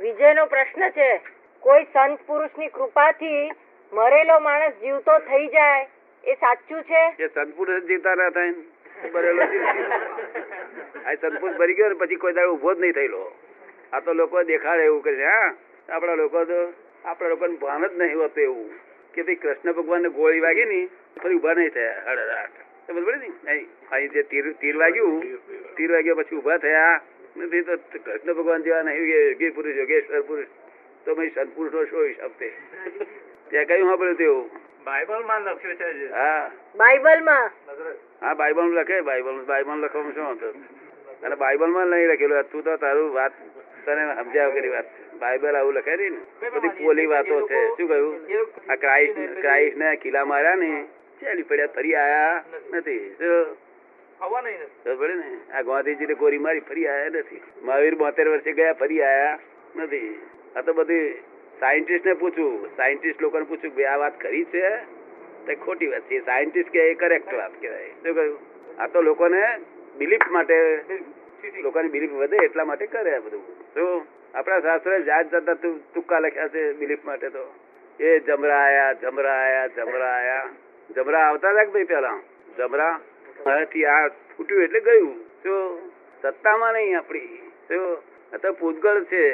[0.00, 1.20] વિજયનો પ્રશ્ન છે,
[1.60, 3.50] કોઈ સંત પુરુષની કૃપાથી
[3.92, 5.88] મરેલો માણસ જીવતો થઈ જાય,
[6.24, 7.02] એ સાચું છે?
[7.18, 8.52] એ સંત પુરુષ જીવતા ના થાય
[9.14, 9.42] મરેલો
[11.06, 13.32] આ સંત પુરુષ ભરી ગયો ને, પછી કોઈ દાડો ઊભો જ નહીં થયેલો.
[13.92, 15.54] આ તો લોકો દેખાડે એવું કરે હા,
[15.88, 16.72] આપણા લોકો તો,
[17.04, 18.70] આપણા લોકોને ભાન જ નહીં હોતું એવું.
[19.14, 20.90] કે ભાઈ કૃષ્ણ ભગવાનને ગોળી વાગી ની,
[21.22, 22.50] ફરી ઊભા નહીં થયા હળહળાટ.
[22.86, 23.64] સમજ પડે ને?
[23.92, 25.20] અહીં જે તીર તીર વાગ્યું,
[25.76, 27.00] તીર વાગ્યા પછી ઊભા થયા
[27.36, 30.50] નથી તો કૃષ્ણ ભગવાન જેવા નહીં યોગી પુરુષ યોગેશ્વર પુરુષ
[31.06, 32.50] તો મેં સંતપુરુષો શો હિસાબ તે
[33.50, 34.46] ત્યાં કયું સાંભળ્યું તેવું
[34.84, 36.50] બાઇબલમાં લખ્યું છે હા.
[36.74, 37.50] બાઇબલમાં?
[38.20, 40.48] હા બાઇબલ લખે બાઇબલ બાઇબલ લખવામાં શું હતો
[41.22, 43.32] અને બાઇબલમાં નહીં લખેલું તું તો તારું વાત
[43.84, 44.88] તને સમજ્યા વગેરે વાત?
[44.88, 45.18] છે.
[45.18, 46.20] બાઇબલ આવું લખે ને?
[46.54, 47.60] બધી પોલી વાતો છે.
[47.76, 48.16] શું કહ્યું?
[48.68, 50.70] આ ક્રાઇસ્ટ ક્રાઇસ્ટ ને કિલ્લા માર્યા ને?
[51.20, 53.02] ચાલી પડ્યા તરી આયા નથી.
[54.18, 54.24] શું?
[54.24, 54.94] આવવા નહીં ને.
[54.94, 57.40] ખબર ને, આ ગાંધીજી ને ગોરી મારી ફરી આયા નથી.
[57.62, 59.38] મહાવીર બોતેર વર્ષે ગયા, ફરી આયા
[59.76, 60.22] નથી.
[60.56, 61.14] આ તો બધી
[61.60, 62.76] સાયન્ટિસ્ટ ને પૂછું.
[62.76, 64.70] સાયન્ટિસ્ટ લોકોને પૂછું આ વાત ખરી છે?
[65.46, 66.18] તે ખોટી વાત છે.
[66.18, 67.86] સાયન્ટિસ્ટ કે, એ કરેક્ટ વાત કહેવાય.
[67.86, 68.38] શું કહ્યું?
[68.78, 69.42] આ તો લોકોને
[69.96, 70.80] બિલીફ માટે,
[71.62, 73.42] લોકોની બિલીફ વધે એટલા માટે કરે આ બધું.
[73.74, 74.06] શું?
[74.34, 77.54] આપણા શાસ્ત્ર જાત જાતના તુ- તુક્કા લખ્યા છે બિલીફ માટે તો.
[78.00, 80.48] એ જમરા આયા જમરા આયા જમરા આયા.
[80.96, 82.20] જમરા આવતા હતા ભાઈ પેલા
[82.58, 83.00] જમરા
[83.44, 85.14] હવેથી આ ફૂટ્યું એટલે ગયું.
[85.42, 85.92] શું
[86.22, 87.40] સત્તામાં નહીં આપણી.
[87.70, 89.24] જો આ તો પૂતગળ છે.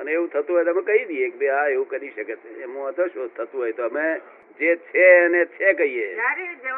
[0.00, 2.62] અને એવું થતું હોય તો અમે કહી દઈએ કે આ એવું કરી શકે છે.
[2.62, 4.20] એમાં હતો શું થતું હોય તો અમે
[4.60, 6.08] જે છે એને છે કહીએ.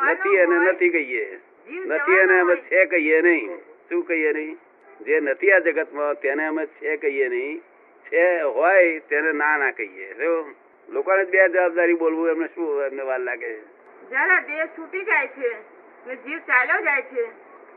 [0.03, 1.41] નથી એને નથી કહીએ.
[1.87, 3.57] નથી એને અમે છે કહીએ નહીં.
[3.89, 4.59] શું કહીએ નહીં?
[5.01, 7.63] જે નથી આ જગતમાં તેને અમે છે કહીએ નહીં.
[8.07, 10.15] છે હોય તેને ના ના કહીએ.
[10.17, 10.55] શું
[10.89, 13.57] લોકોને બે જવાબદારી બોલવું એમને શું એમને વાર લાગે.
[14.11, 15.76] જરા દેહ છૂટી જાય છે
[16.07, 17.25] ને જીવ ચાલ્યો જાય છે.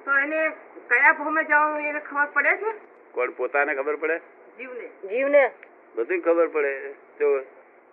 [0.05, 0.49] તો એને
[0.89, 2.73] કયા ભૂમે જવાનું એને ખબર પડે છે?
[3.11, 4.17] કોણ પોતાને ખબર પડે?
[4.57, 5.07] જીવને.
[5.07, 5.51] જીવને.
[5.95, 6.93] બધું ખબર પડે.
[7.19, 7.41] તો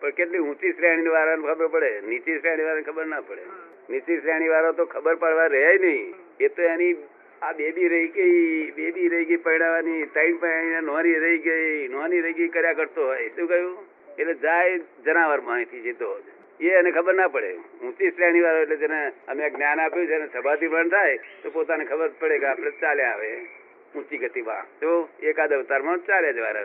[0.01, 2.01] પણ કેટલી ઊંચી શ્રેણી વાળાને ખબર પડે?
[2.01, 3.43] નીચી શ્રેણી વાળાને ખબર ના પડે.
[3.91, 6.15] નીચી શ્રેણી વાળો તો ખબર પડવા રહે નહીં.
[6.41, 6.97] એ તો એની
[7.43, 12.33] આ બેબી રહી ગઈ બેબી રહી ગઈ પરણાવવાની ત્રણ પરણીને નોની રહી ગઈ નોની રહી
[12.33, 13.29] ગઈ કર્યા કરતો હોય.
[13.29, 13.79] શું કહ્યું?
[14.19, 16.19] એટલે જાય જનાવર અહીંથી સીધો
[16.61, 17.55] એ એને ખબર ના પડે.
[17.83, 22.11] ઊંચી શ્રેણી વાળો એટલે જેને અમે જ્ઞાન આપ્યું છે સભાથી પણ થાય તો પોતાને ખબર
[22.21, 23.49] પડે કે આપણે ચાલ્યા આવે.
[23.95, 26.57] ઊંચી ગતિમાં તો એકાદ અવતારમાં ચાલે જ વાર.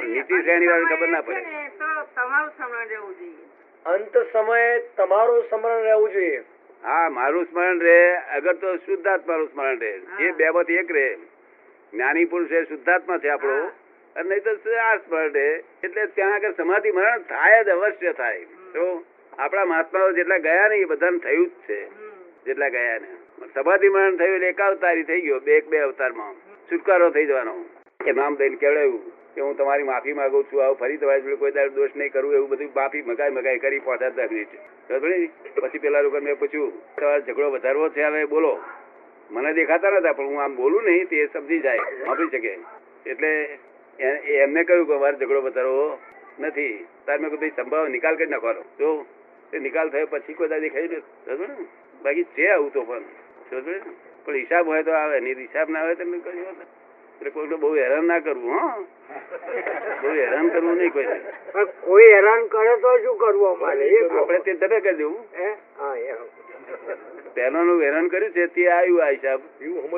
[0.00, 1.40] નીચી શ્રેણી વાળો ખબર ના પડે.
[1.40, 3.44] છે ને તો તમારું સ્મરણ રહેવું જોઈએ.
[3.86, 6.44] અંત સમયે તમારું સ્મરણ રહેવું જોઈએ.
[6.82, 10.00] હા મારું સ્મરણ રહે અગર તો શુદ્ધાત્માનું સ્મરણ રહે.
[10.18, 11.16] એ બે માંથી એક રહે.
[11.92, 13.70] જ્ઞાની પુરુષ એ શુદ્ધાત્મા છે આપણો.
[14.16, 15.62] અને નહીં તો આ સ્મરણ રહે.
[15.84, 18.44] એટલે ત્યાં આગળ સમાધિ મરણ થાય જ અવશ્ય થાય.
[18.74, 19.04] તો
[19.38, 21.78] આપણા મહાત્માઓ જેટલા ગયા ને એ બધાને થયું જ છે.
[22.44, 23.10] જેટલા ગયા ને.
[23.54, 26.34] સમાધિ મરણ થયું એટલે એક અવતારી થઈ ગયો બે એક બે અવતારમાં.
[26.72, 27.54] છુટકારો થઈ જવાનો.
[28.06, 31.52] એ નામ દઈને કેવડાવ્યું કે હું તમારી માફી માંગુ છું આવું ફરી તમારી જોડે કોઈ
[31.52, 36.00] દાડો દોષ નહીં કરું એવું બધું માફી મગાઈ મગાઈ કરી પહોંચ્યા દસ મિનિટ પછી પેલા
[36.00, 38.02] લોકો મેં પૂછ્યું તમારે ઝઘડો વધારવો છે?
[38.02, 38.52] હવે બોલો.
[39.30, 42.58] મને દેખાતા નતા પણ હું આમ બોલું નહીં તે સમજી જાય વાપરી શકે.
[43.06, 43.58] એટલે
[44.42, 45.98] એમને કહ્યું કે મારે ઝઘડો વધારવો
[46.40, 46.84] નથી.
[47.06, 48.62] તાર મેં કીધું સંભાવ નિકાલ કરી નાખવાનો.
[48.78, 49.06] જો
[49.52, 51.66] નિકાલ થયો પછી કોઈ દાદી ખાઈ ને ને
[52.02, 53.04] બાકી છે આવું તો પણ.
[53.50, 53.80] સમજો ને?
[54.24, 56.66] પણ હિસાબ હોય તો આવે નહીં હિસાબ ના હોય તો કહ્યું ને.
[57.16, 58.78] એટલે કોઈને બહુ હેરાન ના કરવું હા.
[60.02, 61.06] બહુ હેરાન કરવું નહીં કોઈ
[61.52, 63.90] પણ કોઈ હેરાન કરે તો શું કરવું અમારે?
[64.12, 65.24] આપણે તે તમે કરી દેવું.
[65.32, 65.48] હે?
[65.76, 65.94] હા,
[67.34, 69.40] પહેલાનું હેરાન કર્યું છે તે આવ્યું આ હિસાબ.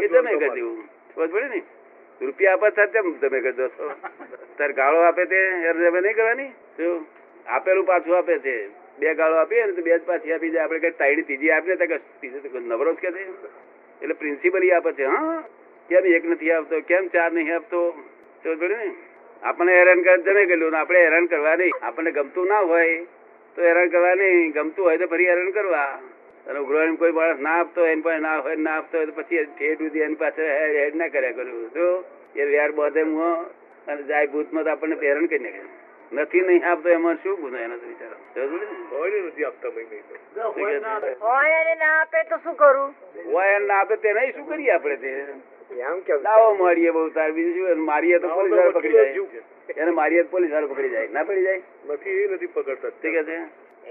[0.02, 0.84] એ તમે કરી દેવું.
[1.14, 1.62] ખબર પડે ને.
[2.20, 3.68] રૂપિયા આપે છે તેમ તમે કરી દો
[4.56, 6.52] તાર ગાળો આપે તે હેરાન તમે નહીં કરવાની?
[6.76, 7.06] શું?
[7.46, 8.56] આપેલું પાછું આપે છે
[8.98, 10.64] બે ગાળો આપીએ ને તો બે જ પાછી આપી જાય.
[10.64, 11.86] આપણે કઈ તાઈડી ત્રીજી આપીએ તો
[12.20, 13.26] ત્રીજી નવરો કે છે
[14.00, 15.42] એટલે પ્રિન્સિપલ આપે છે, હા,
[15.88, 16.80] કેમ એક નથી આપતો?
[16.80, 17.94] કેમ ચાર નહીં આપતો?
[18.44, 18.94] ને
[19.42, 21.72] આપણને હેરાન કરે જમે ગયેલું આપણે હેરાન કરવા નહીં.
[21.82, 23.04] આપણને ગમતું ના હોય
[23.56, 24.50] તો હેરાન કરવા નહીં.
[24.50, 25.98] ગમતું હોય તો ફરી હેરાન કરવા.
[26.46, 29.44] અને ઉઘરાણી કોઈ માણસ ના આપતો એની પાસે ના હોય, ના આપતો હોય તો પછી
[29.58, 30.42] ઠેઠ સુધી એની પાસે
[30.78, 32.04] હેડ ના કર્યા કર્યું તો
[32.36, 33.46] એ વ્યાર બધે મું
[33.86, 35.62] અને જાય ભૂતમાં તો આપણને હેરાન કરી નાખે.
[36.12, 38.16] નથી નહીં આપતો એમાં શું ગુનો એનો વિચારો
[38.90, 39.70] હોય ને નથી આપતા?
[41.20, 42.90] હોય અને ના આપે તો શું કરું
[43.26, 47.66] હોય એને ના આપે તે નહીં શું કરીએ આપણે તે દાવો મારીએ બહુ તાર બીજું
[47.66, 49.42] શું મારીએ તો પોલીસવાળા પકડી જાય
[49.78, 53.38] એને મારીએ તો પોલીસવાળા પકડી જાય ના પડી જાય નથી એ નથી પકડતા ઠીક છે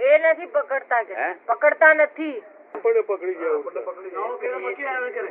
[0.09, 1.15] એ નથી પકડતા કે
[1.47, 2.35] પકડતા નથી
[2.75, 5.29] પણ પકડી જાય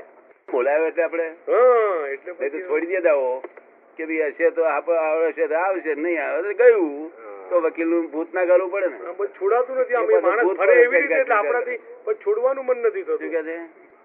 [0.48, 3.28] બોલાવે એટલે આપણે હા એટલે છોડી દે દાવો
[4.00, 7.10] કે ભાઈ હશે તો આવશે તો આવશે નહીં આવે તો ગયું.
[7.50, 9.28] તો વકીલનું ભૂત ના કરવું પડે ને.
[9.38, 10.10] છોડાતું નથી આમ.
[10.10, 13.30] એ એ બધું માણસ ફરે એવી રીતે એટલે આપણાથી પણ છોડવાનું મન નથી થતું.
[13.34, 13.56] કે છે?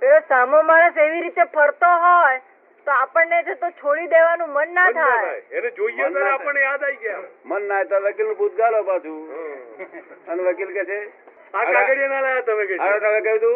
[0.01, 2.39] પેલો સામો માણસ એવી રીતે ફરતો હોય
[2.87, 5.35] તો આપણને છે તો છોડી દેવાનું મન ના થાય.
[5.51, 7.23] એને જોઈએ તો આપણને યાદ આવી ગયા.
[7.45, 9.21] મન ના તો વકીલનું ભૂત ગાલો પાછું.
[10.27, 10.99] અને વકીલ કે છે
[11.53, 12.75] આ કાગળિયા ના લાયા તમે કે
[13.05, 13.55] તમે કહ્યું તું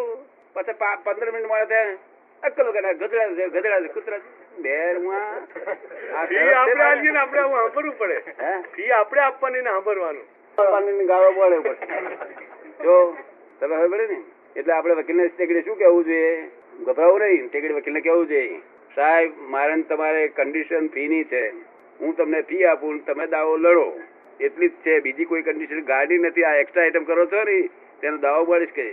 [0.56, 1.98] પછી પંદર મિનિટ મળે ત્યાં
[2.44, 4.18] અક્કલ વગર ગધડા છે ગધડા કૂતરા
[6.26, 7.12] ફી આપણે ને?
[7.12, 8.20] ને આપણે આવું સાંભળવું પડે.
[8.76, 10.24] ફી આપણે આપવાની ને સાંભળવાનું.
[10.56, 11.74] પાણીની ગાળો પડે ઉપર.
[12.84, 13.18] જો
[13.60, 14.22] તમે ખબર પડે ને?
[14.56, 16.52] એટલે આપણે વકીલને ટેકડી શું કહેવું જોઈએ?
[16.80, 18.60] ગભરાવું નહીં ટેકડી વકીલને કહેવું જોઈએ.
[18.96, 21.50] સાહેબ મારે તમારે કન્ડિશન ફીની છે.
[22.02, 24.00] હું તમને ફી આપું તમે દાવો લડો.
[24.40, 26.44] એટલી જ છે બીજી કોઈ કન્ડિશન ગાડી નથી.
[26.44, 27.70] આ એક્સ્ટ્રા આઈટમ કરો છો ને?
[28.02, 28.84] તેનો દાવો મળીશ કે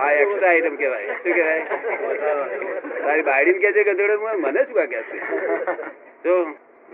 [0.00, 1.12] આ એક્સ્ટ્રા આઈટમ કહેવાય.
[1.22, 1.64] શું કહેવાય?
[3.04, 4.14] તારી બાયડીને કે છે ગધેડો
[4.44, 5.18] મને શું આ કહે છે?
[6.24, 6.34] જો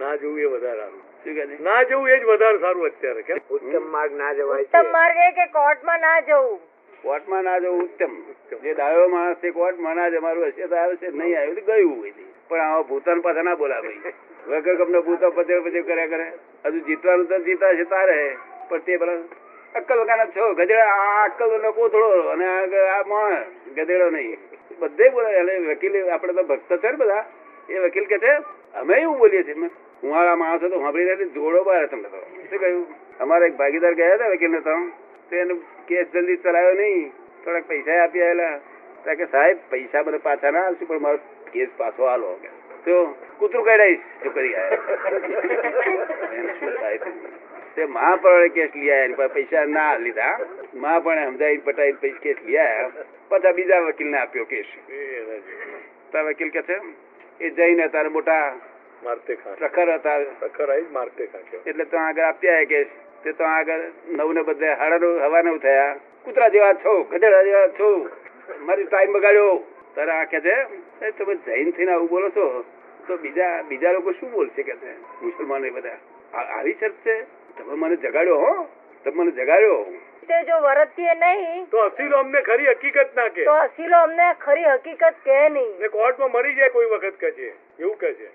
[0.03, 0.87] ના જોવું એ વધારે
[1.69, 3.39] ના જવું એ જ વધારે સારું અત્યારે કેમ?
[3.51, 6.59] ઉત્તમ માર્ગ ના જવાય ઉત્તમ માર્ગ એ કે કોર્ટમાં ના જવું.
[7.05, 8.13] કોર્ટમાં ના જવું ઉત્તમ.
[8.65, 11.95] જે ડાયો માણસ છે કોર્ટમાં ના જ અમારું હશે તો આવશે નહીં આવ્યું તો ગયું
[11.99, 12.13] હોય
[12.49, 13.93] પણ આવા ભૂતાન પાસે ના બોલાવે
[14.49, 16.27] વગર કમને ભૂતો પતે પચે કર્યા કરે.
[16.65, 18.19] હજુ જીતવાનું તો જીતા છે તારે.
[18.69, 19.19] પણ તે પેલા
[19.75, 24.39] અક્કલ વગાના છો ગધેડા આ અક્કલ નો કોથળો અને આ માણસ ગધેડો નહીં.
[24.81, 27.25] બધે બોલે એટલે વકીલ આપણે તો ભક્ત છે ને બધા.
[27.69, 28.33] એ વકીલ કે છે
[28.75, 29.71] અમે એવું બોલીએ છીએ.
[30.03, 32.21] હું આ માણસો તો સાંભળી રહ્યા જોડો બહાર તમને તો.
[32.51, 32.87] શું કહ્યું?
[33.21, 34.75] અમારા એક ભાગીદાર ગયા હતા વકીલને તો.
[35.31, 35.55] તો એને
[35.87, 37.13] કેસ જલ્દી ચલાવ્યો નહીં.
[37.45, 38.57] થોડાક પૈસા આપી આવેલા.
[39.05, 41.19] તો કે સાહેબ પૈસા મને પાછા ના આવશે પણ મારો
[41.53, 42.51] કેસ પાછો આલો કે
[42.85, 42.99] તો
[43.39, 44.83] કૂતરું કાઢાઈશ જો કરી આયા.
[46.37, 47.11] એને શું થાય છે?
[47.77, 50.39] તે મહાપરણે કેસ લઈ આવ્યા પાસે ના લીધા.
[50.75, 54.67] મહાપરણે સમજાવી પટાવી પૈસા કેસ લઈ આવ્યા પાછા બીજા વકીલને આપ્યો કેસ.
[56.13, 56.77] તો વકીલ કે છે?
[57.41, 58.55] એ જઈને તારે મોટા
[59.59, 60.19] પ્રખર હતા.
[61.67, 62.87] એટલે તો આગળ આપ્યા કેસ.
[63.25, 65.97] તે તો આગળ નવ ને બદલે હાડા હવા નવ થયા.
[66.25, 68.09] કૂતરા જેવા છો ગધેડા જેવા છો.
[68.61, 69.63] મારી ટાઈમ બગાડ્યો.
[69.95, 70.57] તારે આ કે છે?
[71.11, 72.65] તમે જૈન થઈને આવું બોલો છો?
[73.07, 74.93] તો બીજા બીજા લોકો શું બોલશે કે છે?
[75.23, 75.99] મુસલમાનો બધા.
[76.35, 77.42] આવી શરત છે?
[77.57, 78.53] તમે મને જગાડ્યો હો?
[79.05, 79.87] તમે મને જગાડ્યો?
[80.29, 83.45] તે જો વરતીએ નહીં તો અસીલો અમને ખરી હકીકત ના કે.
[83.45, 85.73] તો અસીલો અમને ખરી હકીકત કે નહીં?
[85.79, 88.29] ને કોર્ટમાં મરી જાય કોઈ વખત કે છે એવું કહે છે.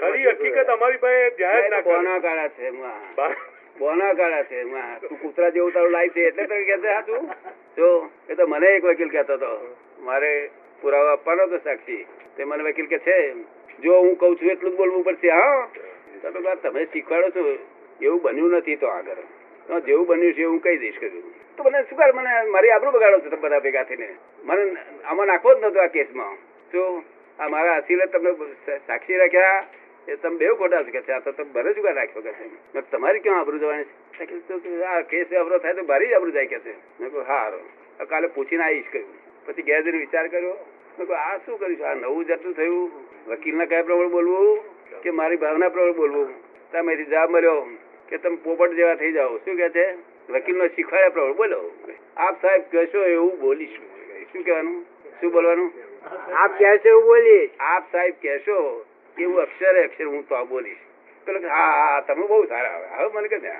[0.00, 3.36] ખરી હકીકત અમારી પાસે જાહેર ના કોના કાળા છે માં.
[3.78, 5.00] બોના કાળા છે માં.
[5.00, 7.30] તું કૂતરા જેવું તારું લાઈફ છે એટલે તમે કે હા તું.
[7.76, 7.88] જો
[8.28, 9.52] એ તો મને એક વકીલ કહેતો હતો.
[10.00, 10.50] મારે
[10.82, 12.06] પુરાવા આપવાનો હતો સાક્ષી.
[12.36, 13.16] તે મને વકીલ કે છે
[13.80, 15.68] જો હું કઉ છું એટલું જ બોલવું પડશે હા?
[16.22, 17.58] તમે તમે શીખવાડો છો.
[18.00, 19.20] એવું બન્યું નથી તો આગળ.
[19.86, 23.18] જેવું બન્યું છે એવું કહી દઈશ કર્યું તો મને શું કર મને મારી આબરૂ બગાડો
[23.18, 24.08] છો તમે બધા ભેગા થઈને.
[24.44, 24.62] મને
[25.04, 26.36] આમાં નાખવો જ નતો આ કેસમાં.
[26.72, 27.02] તો
[27.38, 28.30] આ મારા અસીલે તમને
[28.86, 29.64] સાક્ષી રાખ્યા.
[30.08, 32.46] એ તમે બેવ ખોટા છો કે આ તો તમે ભલે જુગાર રાખ્યો કે છે.
[32.90, 34.84] તમારી ક્યાં આબરૂ જવાની છે?
[34.84, 36.74] આ કેસ અવરો થાય તો મારી જ આબરૂ જાય કે છે.
[37.00, 39.14] મેં કહું હા હવે કાલે પૂછીને આવીશ કહ્યું.
[39.46, 40.56] પછી ઘેર વિચાર કર્યો.
[40.98, 42.90] મેં કહું આ શું કર્યું આ નવું જતું થયું.
[43.28, 44.58] વકીલના કયા પ્રમાણે બોલવું
[45.02, 46.28] કે મારી ભાવના પ્રમાણે બોલવું?
[46.72, 47.60] તમે જવાબ મળ્યો.
[48.08, 49.38] કે તમે પોપટ જેવા થઈ જાઓ.
[49.38, 49.86] શું કે છે?
[50.28, 51.72] વકીલનો શીખવાડ્યા પ્રમાણે બોલો.
[52.16, 53.84] આપ સાહેબ કહેશો એવું બોલીશું.
[54.32, 54.86] શું કહેવાનું?
[55.20, 55.72] શું બોલવાનું?
[56.34, 57.50] આપ કહેશો એવું બોલીએ.
[57.60, 58.84] આપ સાહેબ કહેશો
[59.16, 60.78] એવું અક્ષરે અક્ષર હું તો આ બોલીશ.
[61.26, 63.52] પેલો કે હા હા તમે બહુ સારા આવે હવે મને કહે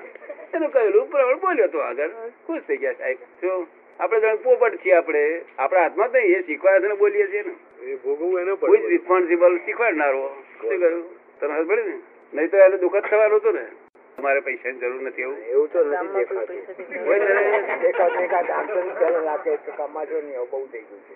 [0.53, 2.09] એનું કહેલું પ્રમાણે બોલ્યો તો આગળ.
[2.47, 3.17] ખુશ થઈ ગયા સાહેબ.
[3.41, 3.67] શું?
[3.99, 5.41] આપણે જાણે પોપટ છીએ આપણે.
[5.57, 7.53] આપણા હાથમાં નહીં એ શીખવાડે છે ને બોલીએ છીએ ને.
[7.83, 10.31] એ ભોગવવું એને કોઈ જ રિસ્પોન્સિબલ શીખવાડનારો.
[10.61, 11.03] શું કહ્યું?
[11.39, 11.99] તમે ખબર પડે ને?
[12.33, 13.65] નહીં તો એને દુઃખદ થવાનું હતું ને.
[14.19, 15.37] તમારે પૈસાની જરૂર નથી એવું?
[15.49, 16.25] એવું તો નથી ને
[18.27, 21.13] ડાક્ટર લાગે છે કમાજો નહીં હવે બહુ થઈ ગયું છે.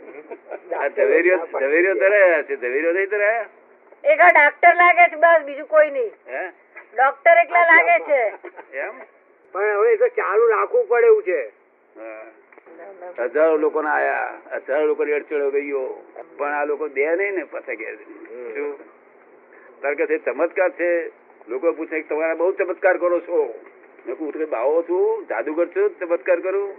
[0.75, 3.47] આ ઝવેરીઓ ઝવેરીઓ ધરાયા છે ઝવેરીઓ નહીં ધરાયા?
[4.03, 6.11] એક ડાક્ટર લાગે છે બસ બીજું કોઈ નહીં.
[6.93, 8.33] ડોક્ટર એકલા લાગે છે.
[8.73, 8.95] એમ?
[9.55, 11.51] પણ હવે એ તો ચાલુ રાખવું પડે એવું છે.
[13.17, 16.03] હજારો લોકો ના આયા હજારો લોકો અડચણો ગયો
[16.37, 17.97] પણ આ લોકો દે નહીં ને પાછા ઘેર.
[18.53, 18.77] શું?
[19.97, 21.11] કે ચમત્કાર છે.
[21.49, 23.39] લોકો પૂછે કે તમારા બહુ ચમત્કાર કરો છો.
[24.05, 25.25] મેં કહું કે બાવો છું?
[25.31, 25.89] જાદુગર છું?
[25.99, 26.69] ચમત્કાર કરું?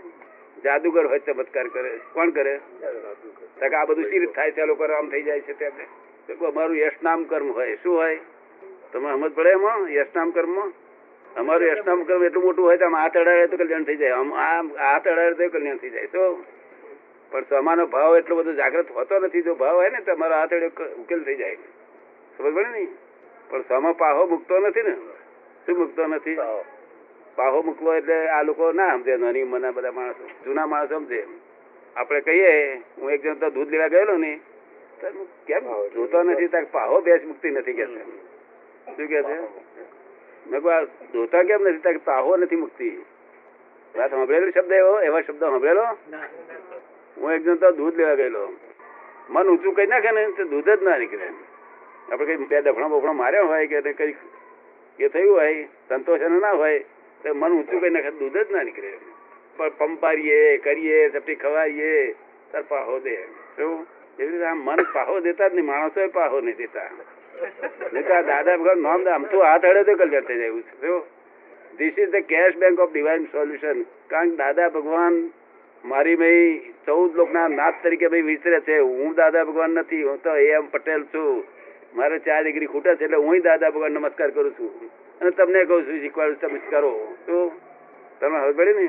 [0.65, 1.93] જાદુગર હોય ચમત્કાર કરે.
[2.15, 2.55] કોણ કરે?
[2.57, 4.67] આ બધું સી રીત થાય છે?
[4.71, 5.85] લોકો આમ થઈ જાય છે તેમને
[6.49, 7.77] અમારું યશનામ કર્મ હોય.
[7.83, 8.19] શું હોય?
[8.93, 9.87] તમે સમજ પડે એમાં?
[9.99, 10.57] યશનામ કર્મ
[11.43, 14.13] અમારું યશનામ કર્મ એટલું મોટું હોય તો આમ હાથ અડાડે તો કલ્યાણ થઈ જાય.
[14.21, 16.07] આમ આમ હાથ અડાડે તો કલ્યાણ થઈ જાય.
[16.17, 16.23] તો
[17.33, 19.43] પણ સમાનો ભાવ એટલો બધો જાગ્રત હોતો નથી.
[19.43, 20.53] જો ભાવ હોય ને તો અમારો હાથ
[21.03, 21.57] ઉકેલ થઈ જાય.
[22.39, 22.85] સમજ પડે ને?
[23.51, 24.95] પણ સમા પાહો મૂકતો નથી ને.
[25.67, 26.37] શું મૂકતો નથી?
[27.37, 27.63] પાહો.
[27.63, 31.27] મૂકવો એટલે આ લોકો ના સમજે નાની ઉંમરના બધા માણસો જૂના માણસો સમજે
[31.97, 34.41] આપણે કહીએ હું એક જણ તો દૂધ લેવા ગયેલો ને
[35.47, 36.49] કેમ જોતો નથી?
[36.49, 39.37] તાર પાહો બેસ મૂકતી નથી કે શું કે છે?
[40.51, 41.79] મેં કહું આ ધોતા કેમ નથી?
[41.79, 43.05] તાર પાહો નથી મૂકતી.
[43.95, 45.01] વાત સાંભળેલો શબ્દ એવો?
[45.01, 45.85] એવા શબ્દ સાંભળેલો?
[47.17, 48.53] હું એક જણ તો દૂધ લેવા ગયેલો.
[49.31, 51.29] મન ઊંચું કઈ નાખે ને તો દૂધ જ ના નીકળે.
[52.13, 54.17] આપણે કઈ બે દફણા બફણા માર્યા હોય કે કઈ
[54.99, 56.79] એ થયું હોય, સંતોષ એનો ના હોય,
[57.23, 58.93] તો મન ઊંચું કઈ નાખે દૂધ જ ના નીકળે.
[59.57, 62.15] પણ પંપારીએ, કરીએ સપટી ખવારીએ,
[62.53, 63.17] તાર પાહો દે.
[63.57, 63.87] શું?
[64.19, 66.91] એવી રીતે આ મન પાહો દેતા જ નહીં, માણસો પાહો નહીં દેતા.
[67.93, 70.75] નહીં દાદા ભગવાન નામ આમ તો હાથ અડે તો કલ્યાણ થઈ જાય છે.
[70.81, 71.03] શું?
[71.79, 75.15] This is the cash bank of divine solution કારણ કે દાદા ભગવાન
[75.85, 78.79] મારી ભાઈ ચૌદ લોકના નાથ તરીકે ભાઈ વિચરે છે.
[78.79, 81.45] હું દાદા ભગવાન નથી, હું તો એ એમ પટેલ છું.
[81.95, 84.87] મારે ચાર ડિગ્રી ખૂટે છે એટલે હું દાદા ભગવાન નમસ્કાર કરું છું.
[85.21, 87.15] અને તમને કહું છું, શીખવાડું તમે કરો.
[87.27, 87.53] તો
[88.21, 88.89] તમે હવે પડે ને?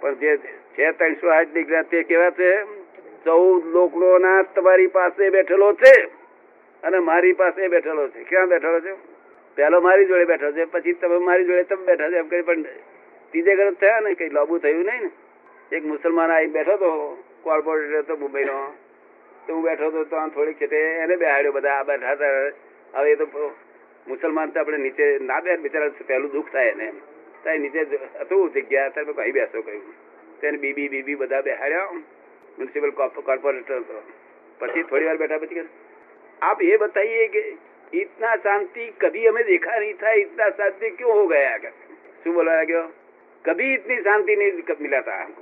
[0.00, 0.36] પણ જે
[0.78, 2.62] છે ત્રણસો આઠ ડિગ્રી તે કેવા છે?
[3.24, 6.04] ચૌદ લોકનો ના તમારી પાસે બેઠેલો છે.
[6.82, 8.22] અને મારી પાસે બેઠેલો છે.
[8.22, 9.12] ક્યાં બેઠેલો છે?
[9.54, 12.62] પહેલો મારી જોડે બેઠો છે, પછી તમે મારી જોડે તમે બેઠા છે એમ કઈ પણ
[12.62, 15.10] ત્રીજે ગરજ થયા ને, કઈ લાંબુ થયું નહીં ને?
[15.76, 18.72] એક મુસલમાન આવી બેઠો હતો કોર્પોરેટર હતો મુંબઈનો.
[19.47, 22.33] તો હું બેઠો હતો તો આમ થોડીક છે તે એને બેહાડ્યો બધા આ બેઠા હતા
[22.95, 23.47] હવે એ તો
[24.07, 26.91] મુસલમાન તો આપણે નીચે ના બે બિચારા પહેલું દુઃખ થાય એને
[27.43, 29.89] ત્યાં નીચે જ હતું જગ્યા ત્યારે મેં કહી બેસો કહ્યું
[30.41, 31.97] તેને બીબી બીબી બધા બેહાડ્યા
[32.57, 34.03] મ્યુનિસિપલ કોર્પોરેટર હતો
[34.59, 35.65] પછી થોડી વાર બેઠા પછી કહે,
[36.41, 37.43] आप ये बताइए कि
[37.95, 41.71] इतना शांति कभी हमें देखा नहीं था इतना शांति क्यों हो गया क्या
[42.23, 42.87] શું બોલા ગયો
[43.45, 45.40] કભી इतनी शांति नहीं मिला था हमको